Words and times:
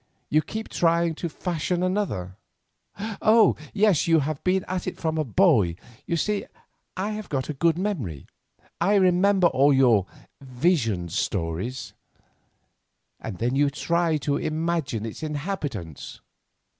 You 0.31 0.41
keep 0.41 0.67
trying 0.67 1.13
to 1.13 1.29
fashion 1.29 1.83
another—oh! 1.83 3.55
yes, 3.71 4.07
you 4.07 4.17
have 4.21 4.43
been 4.43 4.65
at 4.67 4.87
it 4.87 4.97
from 4.99 5.19
a 5.19 5.23
boy, 5.23 5.75
you 6.07 6.17
see 6.17 6.47
I 6.97 7.11
have 7.11 7.29
got 7.29 7.49
a 7.49 7.53
good 7.53 7.77
memory, 7.77 8.25
I 8.81 8.95
remember 8.95 9.45
all 9.45 9.71
your 9.71 10.07
'vision 10.41 11.09
stories'—and 11.09 13.37
then 13.37 13.55
you 13.55 13.69
try 13.69 14.17
to 14.25 14.37
imagine 14.37 15.05
its 15.05 15.21
inhabitants." 15.21 16.19